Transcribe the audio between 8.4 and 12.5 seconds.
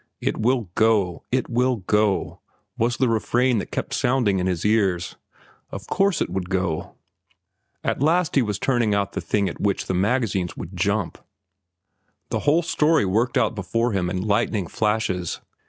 was turning out the thing at which the magazines would jump. The